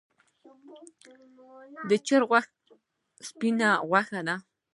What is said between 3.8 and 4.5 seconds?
غوښه ده